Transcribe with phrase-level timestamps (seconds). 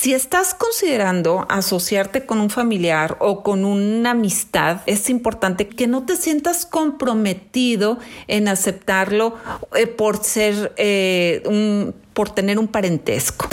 [0.00, 6.06] Si estás considerando asociarte con un familiar o con una amistad, es importante que no
[6.06, 7.98] te sientas comprometido
[8.28, 9.34] en aceptarlo
[9.74, 13.48] eh, por ser eh, un, por tener un parentesco.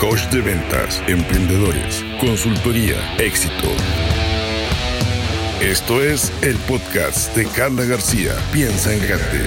[0.00, 3.68] Coach de ventas, emprendedores, consultoría, éxito.
[5.60, 8.32] Esto es el podcast de Carla García.
[8.52, 9.40] Piensa en grande.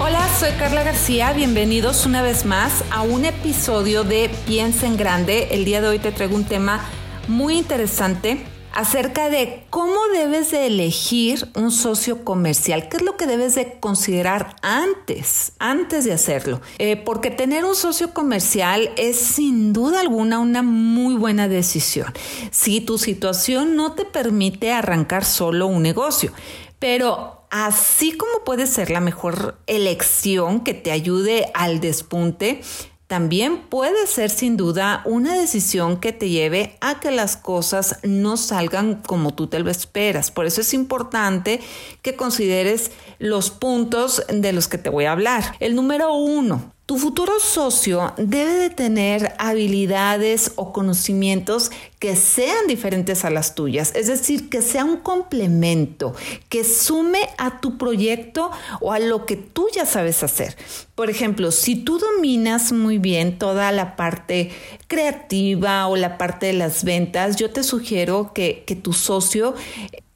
[0.00, 1.34] Hola, soy Carla García.
[1.34, 5.48] Bienvenidos una vez más a un episodio de Piensa en grande.
[5.50, 6.80] El día de hoy te traigo un tema
[7.28, 13.26] muy interesante acerca de cómo debes de elegir un socio comercial, qué es lo que
[13.26, 16.60] debes de considerar antes, antes de hacerlo.
[16.78, 22.12] Eh, porque tener un socio comercial es sin duda alguna una muy buena decisión.
[22.50, 26.32] Si tu situación no te permite arrancar solo un negocio,
[26.78, 32.60] pero así como puede ser la mejor elección que te ayude al despunte,
[33.06, 38.36] también puede ser sin duda una decisión que te lleve a que las cosas no
[38.36, 40.32] salgan como tú te lo esperas.
[40.32, 41.60] Por eso es importante
[42.02, 45.54] que consideres los puntos de los que te voy a hablar.
[45.60, 53.24] El número uno, tu futuro socio debe de tener habilidades o conocimientos que sean diferentes
[53.24, 56.14] a las tuyas, es decir, que sea un complemento,
[56.48, 60.56] que sume a tu proyecto o a lo que tú ya sabes hacer.
[60.94, 64.52] Por ejemplo, si tú dominas muy bien toda la parte
[64.86, 69.56] creativa o la parte de las ventas, yo te sugiero que, que tu socio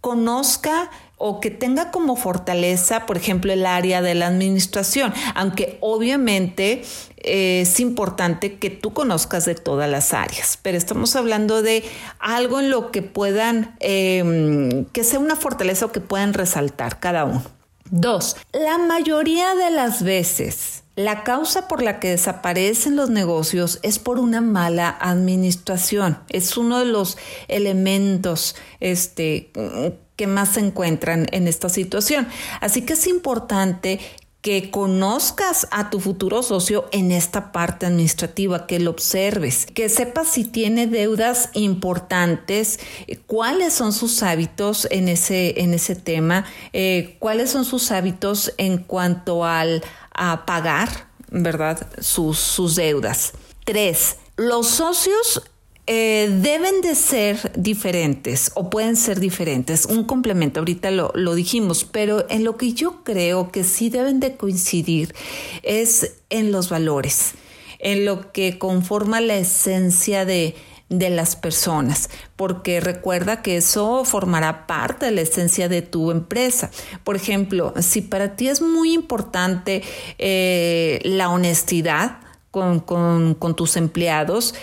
[0.01, 0.89] conozca
[1.23, 6.83] o que tenga como fortaleza, por ejemplo, el área de la administración, aunque obviamente
[7.19, 11.85] eh, es importante que tú conozcas de todas las áreas, pero estamos hablando de
[12.19, 17.27] algo en lo que puedan, em, que sea una fortaleza o que puedan resaltar cada
[17.27, 17.43] uno.
[17.91, 23.99] Dos, la mayoría de las veces la causa por la que desaparecen los negocios es
[23.99, 26.19] por una mala administración.
[26.29, 27.17] Es uno de los
[27.49, 29.51] elementos este,
[30.27, 32.29] más se encuentran en esta situación.
[32.61, 34.01] Así que es importante
[34.41, 40.29] que conozcas a tu futuro socio en esta parte administrativa, que lo observes, que sepas
[40.29, 42.81] si tiene deudas importantes,
[43.27, 48.79] cuáles son sus hábitos en ese, en ese tema, eh, cuáles son sus hábitos en
[48.79, 49.83] cuanto al,
[50.15, 50.89] a pagar,
[51.31, 51.87] ¿verdad?
[52.01, 53.33] Sus, sus deudas.
[53.65, 55.43] Tres, los socios
[55.93, 61.83] eh, deben de ser diferentes o pueden ser diferentes, un complemento, ahorita lo, lo dijimos,
[61.83, 65.13] pero en lo que yo creo que sí deben de coincidir
[65.65, 67.33] es en los valores,
[67.81, 70.55] en lo que conforma la esencia de,
[70.91, 76.71] de las personas, porque recuerda que eso formará parte de la esencia de tu empresa.
[77.03, 79.83] Por ejemplo, si para ti es muy importante
[80.19, 82.19] eh, la honestidad
[82.53, 84.55] con, con, con tus empleados,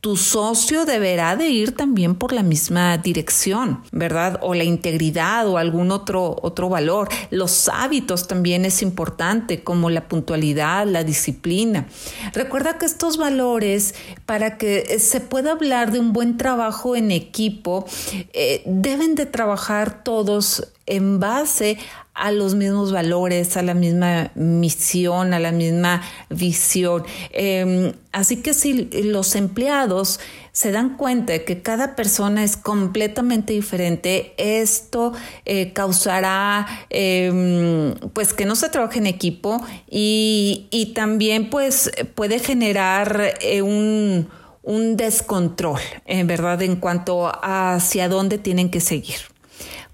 [0.00, 4.38] tu socio deberá de ir también por la misma dirección, ¿verdad?
[4.40, 7.08] O la integridad o algún otro, otro valor.
[7.30, 11.86] Los hábitos también es importante, como la puntualidad, la disciplina.
[12.32, 13.94] Recuerda que estos valores,
[14.24, 17.84] para que se pueda hablar de un buen trabajo en equipo,
[18.32, 21.78] eh, deben de trabajar todos en base
[22.20, 27.04] a los mismos valores, a la misma misión, a la misma visión.
[27.30, 30.20] Em, así que si los empleados
[30.52, 35.12] se dan cuenta de que cada persona es completamente diferente, esto
[35.46, 43.34] eh, causará em, pues que no se trabaje en equipo y, también pues puede generar
[43.40, 44.28] eh, un,
[44.62, 49.16] un descontrol, en verdad, en cuanto a hacia dónde tienen que seguir.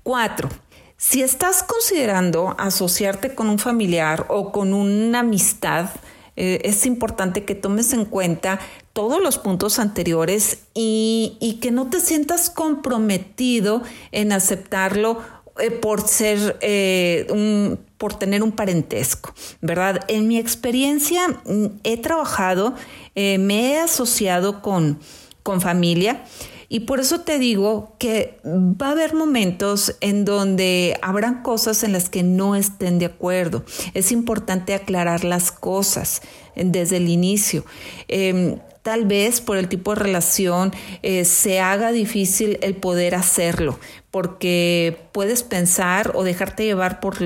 [0.03, 0.49] Cuatro,
[0.97, 5.91] si estás considerando asociarte con un familiar o con una amistad,
[6.37, 8.59] eh, es importante que tomes en cuenta
[8.93, 15.21] todos los puntos anteriores y, que no te sientas comprometido en aceptarlo
[15.59, 20.01] eh, por ser eh, un, por tener un parentesco, ¿verdad?
[20.09, 22.75] En mi experiencia mm, he trabajado,
[23.15, 24.99] me he asociado con,
[25.43, 26.23] con familia
[26.69, 31.93] y por eso te digo que va a haber momentos en donde habrán cosas en
[31.93, 33.65] las que no estén de acuerdo.
[33.95, 36.23] Es importante aclarar las cosas
[36.57, 37.65] desde el inicio.
[38.09, 40.73] Em, tal vez por el tipo de relación
[41.03, 43.79] eh, se haga difícil el poder hacerlo,
[44.11, 47.17] porque puedes pensar o dejarte llevar por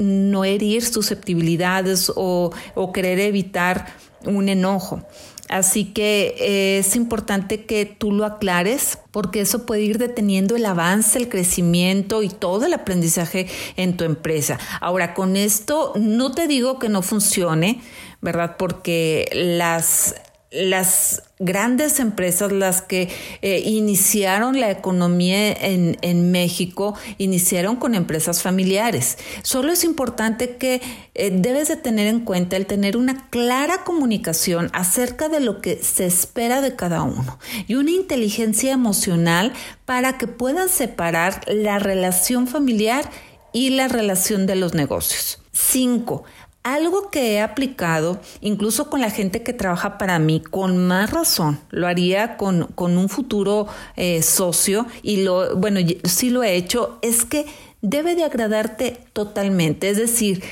[0.00, 3.86] no herir susceptibilidades o, o querer evitar
[4.24, 5.02] un enojo.
[5.48, 10.64] Así que eh, es importante que tú lo aclares porque eso puede ir deteniendo el
[10.64, 13.46] avance, el crecimiento y todo el aprendizaje
[13.76, 14.58] en tu empresa.
[14.80, 17.80] Ahora, con esto no te digo que no funcione,
[18.22, 18.56] ¿verdad?
[18.58, 20.14] Porque las
[20.54, 23.10] las grandes empresas, las que
[23.42, 29.18] eh, iniciaron la economía en, México, iniciaron con empresas familiares.
[29.42, 30.80] Solo es importante que
[31.14, 35.82] eh, debes de tener en cuenta el tener una clara comunicación acerca de lo que
[35.82, 39.52] se espera de cada uno y una inteligencia emocional
[39.84, 43.10] para que puedan separar la relación familiar
[43.52, 45.40] y la relación de los negocios.
[45.52, 46.24] Cinco,
[46.64, 51.60] algo que he aplicado, incluso con la gente que trabaja para mí, con más razón,
[51.70, 56.98] lo haría con, con un futuro eh, socio y lo, bueno, sí lo he hecho,
[57.02, 57.46] es que
[57.82, 59.90] debe de agradarte totalmente.
[59.90, 60.42] Es decir,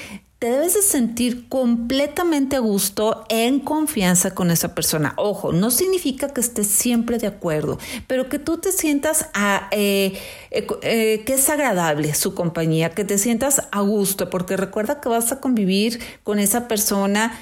[0.43, 5.15] te debes de sentir completamente a gusto, en confianza con esa persona.
[5.17, 7.79] Ojo, no significa que estés siempre de acuerdo,
[8.09, 9.29] pero que tú te sientas
[9.71, 10.19] eh,
[10.51, 15.09] eh, eh, que es agradable su compañía, que te sientas a gusto, porque recuerda que
[15.09, 17.39] vas a convivir con esa persona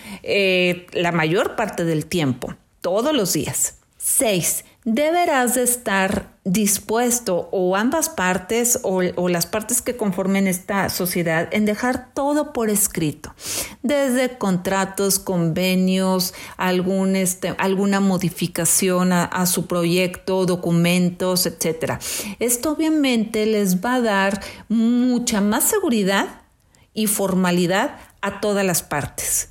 [0.92, 3.76] la mayor parte del tiempo, todos los días.
[3.96, 11.48] Seis, deberás de estar dispuesto o ambas partes o, las partes que conformen esta sociedad
[11.52, 13.34] en dejar todo por escrito,
[13.82, 16.34] desde contratos, convenios,
[17.14, 22.00] este, alguna modificación a, a su proyecto, documentos, etc.
[22.38, 26.40] Esto obviamente les va a dar mucha más seguridad
[26.94, 29.50] y formalidad a todas las partes.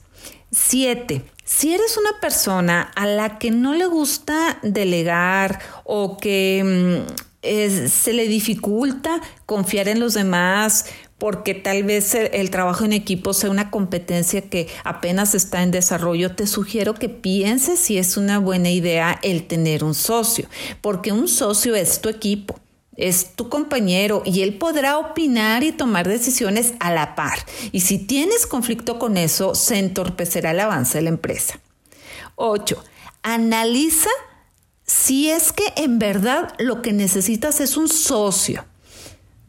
[0.52, 7.04] Siete, si eres una persona a la que no le gusta delegar o que
[7.44, 10.86] mm, se le dificulta confiar en los demás
[11.18, 16.36] porque tal vez el, trabajo en equipo sea una competencia que apenas está en desarrollo,
[16.36, 20.48] te sugiero que pienses si es una buena idea el tener un socio,
[20.82, 22.60] porque un socio es tu equipo
[23.00, 27.40] es tu compañero y él podrá opinar y tomar decisiones a la par.
[27.72, 31.60] Y si tienes conflicto con eso, se entorpecerá el avance de la empresa.
[32.36, 32.84] 8.
[33.24, 34.10] Analiza
[34.86, 38.66] si es que en verdad lo que necesitas es un socio.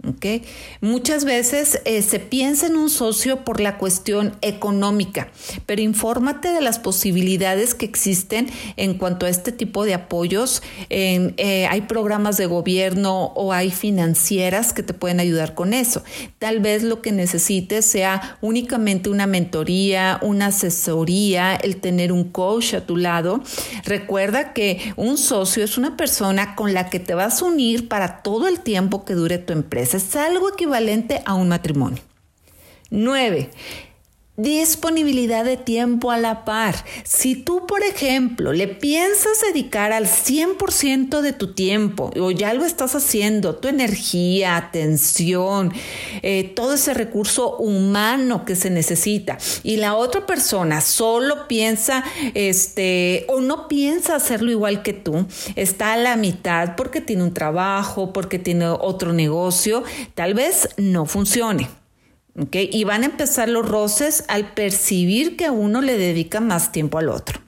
[0.03, 0.43] Okay.
[0.81, 5.29] Muchas veces eh, se piensa en un socio por la cuestión económica,
[5.67, 8.49] pero infórmate de las posibilidades que existen
[8.79, 10.63] en cuanto a este tipo de apoyos.
[10.89, 16.03] Eh, hay programas de gobierno o hay financieras que te pueden ayudar con eso.
[16.39, 22.73] Tal vez lo que necesites sea únicamente una mentoría, una asesoría, el tener un coach
[22.73, 23.43] a tu lado.
[23.85, 28.23] Recuerda que un socio es una persona con la que te vas a unir para
[28.23, 32.03] todo el tiempo que dure tu empresa es algo equivalente a un matrimonio.
[32.91, 33.51] 9.
[34.41, 36.75] Disponibilidad de tiempo a la par.
[37.05, 42.65] Si tú, por ejemplo, le piensas dedicar al 100% de tu tiempo o ya lo
[42.65, 45.75] estás haciendo, tu energía, atención,
[46.23, 52.03] eh, todo ese recurso humano que se necesita y la otra persona solo piensa,
[52.33, 57.35] este, o no piensa hacerlo igual que tú, está a la mitad porque tiene un
[57.35, 59.85] trabajo, porque tiene otro negocio,
[60.15, 61.80] tal vez no funcione.
[62.53, 67.09] Y van a empezar los roces al percibir que uno le dedica más tiempo al
[67.09, 67.41] otro.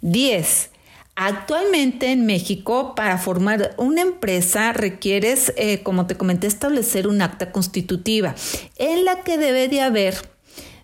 [0.00, 0.70] 10.
[1.16, 7.52] Actualmente en México, para formar una empresa requieres, eh, como te comenté, establecer un acta
[7.52, 8.34] constitutiva
[8.76, 10.14] en la que debe de haber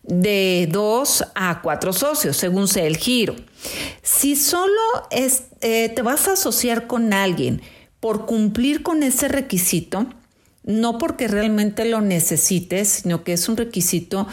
[0.03, 3.37] de dos a cuatro socios, según sea el giro.
[4.03, 4.73] Si solo
[5.11, 7.61] eh, te vas a asociar con alguien
[8.01, 10.07] por cumplir con ese requisito,
[10.65, 14.27] no porque realmente lo necesites, sino que es un requisito,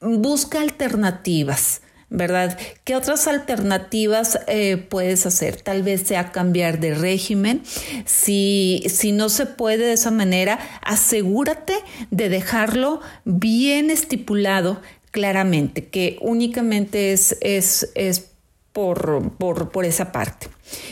[0.00, 1.80] busca alternativas.
[2.10, 2.56] ¿Verdad?
[2.84, 5.60] ¿Qué otras alternativas eh, puedes hacer?
[5.60, 7.62] Tal vez sea cambiar de régimen.
[8.04, 11.74] Si, si no se puede de esa manera, asegúrate
[12.12, 14.80] de dejarlo bien estipulado
[15.10, 18.26] claramente, que únicamente es, es, es
[18.72, 20.48] por, por, por esa parte.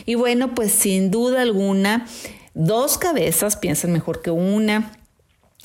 [0.06, 2.06] Y bueno, pues sin duda alguna,
[2.54, 4.92] Dos cabezas piensan mejor que una.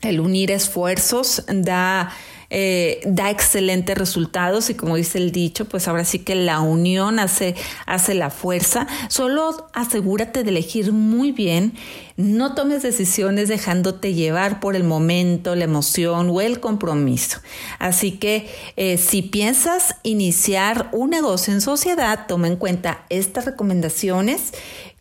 [0.01, 2.12] El unir esfuerzos da,
[2.51, 7.17] eh, da excelentes resultados y como dice el dicho, pues ahora sí que la unión
[7.17, 7.56] hace,
[7.88, 8.86] hace la fuerza.
[9.10, 11.74] Solo asegúrate de elegir muy bien.
[12.15, 17.39] No tomes decisiones dejándote llevar por el momento, la emoción o el compromiso.
[17.79, 24.53] Así que eh, si piensas iniciar un negocio en sociedad, toma en cuenta estas recomendaciones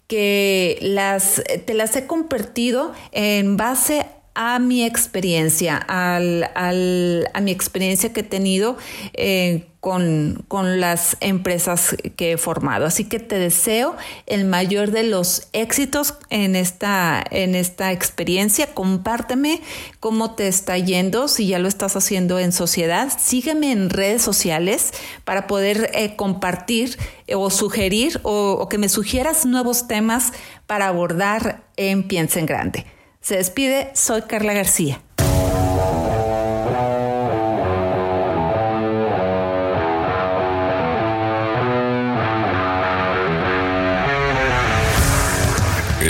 [0.07, 7.51] que las, te las he compartido en base a mi experiencia, al, al, a mi
[7.51, 8.77] experiencia que he tenido
[9.15, 12.87] eh, con, las empresas que he formado.
[12.87, 13.95] Así que te deseo
[14.27, 18.75] el mayor de los éxitos en esta, en esta experiencia.
[18.75, 19.61] Compárteme
[20.01, 23.13] cómo te está yendo, si ya lo estás haciendo en sociedad.
[23.17, 24.93] Sígueme en redes sociales
[25.25, 26.99] para poder eh, compartir
[27.33, 30.33] o sugerir o, o que me sugieras nuevos temas
[30.67, 32.87] para abordar en Piensa en Grande.
[33.21, 35.01] Se despide, soy Carla García.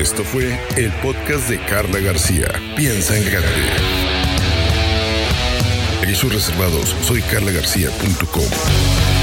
[0.07, 2.47] Esto fue el podcast de Carla García.
[2.77, 3.49] Piensa en grande.
[6.15, 6.95] Sus reservados.
[7.03, 9.16] Soy carlagarcía.com.